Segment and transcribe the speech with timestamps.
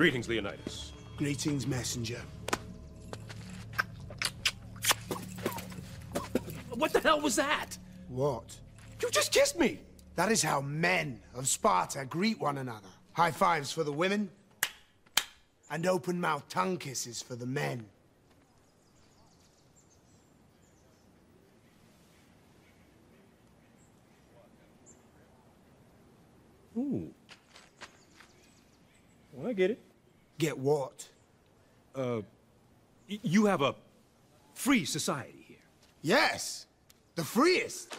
[0.00, 0.92] Greetings, Leonidas.
[1.18, 2.22] Greetings, messenger.
[6.70, 7.76] What the hell was that?
[8.08, 8.56] What?
[9.02, 9.78] You just kissed me!
[10.16, 12.88] That is how men of Sparta greet one another.
[13.12, 14.30] High fives for the women,
[15.70, 17.84] and open-mouthed tongue kisses for the men.
[26.74, 27.12] Ooh.
[29.34, 29.78] Well, I get it.
[30.40, 31.06] Get what?
[31.94, 32.22] Uh,
[33.06, 33.74] you have a
[34.54, 35.58] free society here.
[36.00, 36.64] Yes,
[37.14, 37.94] the freest.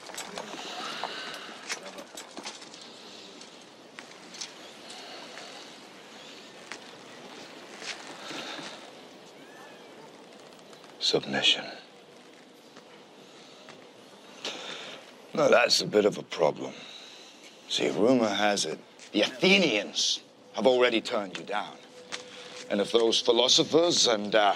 [10.99, 11.65] Submission.
[15.35, 16.73] Now that's a bit of a problem.
[17.69, 18.79] See, rumor has it
[19.11, 20.21] the Athenians
[20.53, 21.75] have already turned you down.
[22.71, 24.55] And if those philosophers and uh,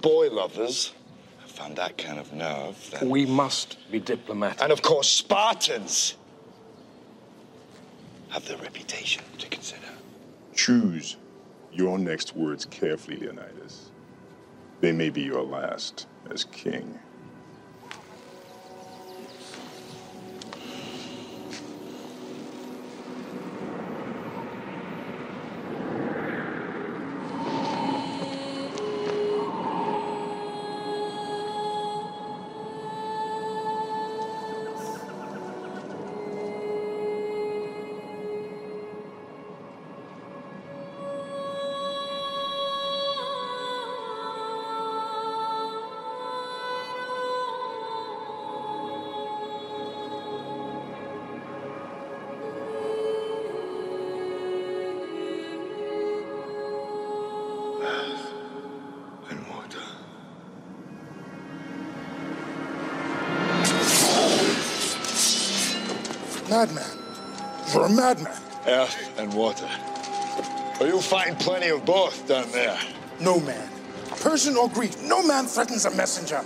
[0.00, 0.94] boy lovers
[1.40, 3.10] have found that kind of nerve, then.
[3.10, 4.62] We must be diplomatic.
[4.62, 6.14] And of course, Spartans
[8.28, 9.88] have their reputation to consider.
[10.54, 11.16] Choose
[11.72, 13.90] your next words carefully, Leonidas.
[14.80, 17.00] They may be your last as king.
[66.48, 66.86] Madman.
[67.74, 68.40] You're a madman.
[68.66, 69.68] Earth and water.
[70.78, 72.78] Well, you'll find plenty of both down there.
[73.20, 73.68] No man.
[74.20, 76.44] Persian or Greek, no man threatens a messenger.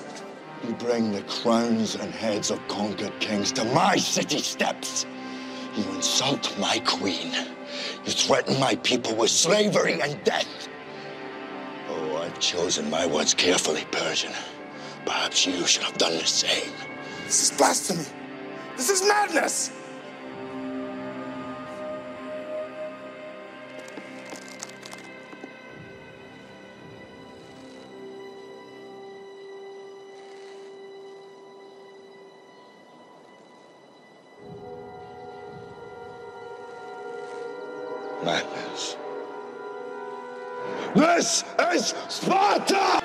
[0.67, 5.05] You bring the crowns and heads of conquered kings to my city steps.
[5.77, 7.33] You insult my queen.
[8.05, 10.69] You threaten my people with slavery and death.
[11.89, 14.33] Oh, I've chosen my words carefully, Persian.
[15.05, 16.73] Perhaps you should have done the same.
[17.25, 18.05] This is blasphemy.
[18.77, 19.73] This is madness.
[38.25, 38.97] Madness.
[40.95, 43.01] This is Sparta!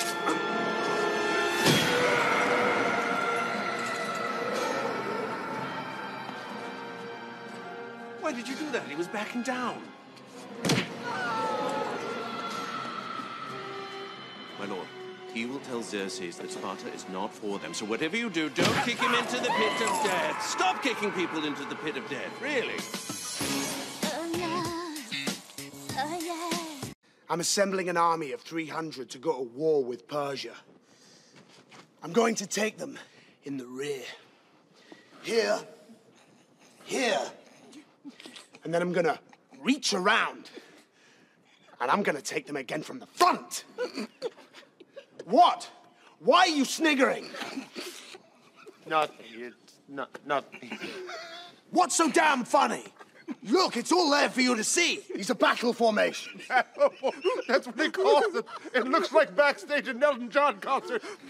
[8.19, 8.83] Why did you do that?
[8.89, 9.81] He was backing down.
[14.59, 14.87] My lord,
[15.33, 17.73] he will tell Xerxes that Sparta is not for them.
[17.73, 20.41] So whatever you do, don't kick him into the pit of death.
[20.45, 22.79] Stop kicking people into the pit of death, really.
[27.29, 30.53] I'm assembling an army of 300 to go to war with Persia.
[32.03, 32.99] I'm going to take them
[33.43, 34.03] in the rear.
[35.23, 35.59] Hear,
[36.83, 37.19] hear.
[38.63, 39.19] And then I'm gonna
[39.59, 40.51] reach around.
[41.81, 43.63] And I'm gonna take them again from the front.
[45.25, 45.69] what?
[46.19, 47.27] Why are you sniggering?
[48.87, 49.25] Nothing.
[49.33, 50.77] It's not nothing.
[51.71, 52.83] What's so damn funny?
[53.47, 55.01] Look, it's all there for you to see.
[55.13, 56.41] These a battle formation.
[57.47, 58.45] That's what they call it.
[58.73, 61.03] It looks like backstage at an Elton John concert.